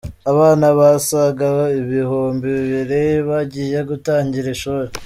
Abana 0.31 0.67
basaga 0.79 1.49
ibihumbi 1.81 2.45
bibiri 2.57 3.03
bagiye 3.29 3.79
gutangira 3.89 4.47
ishuri 4.55 4.89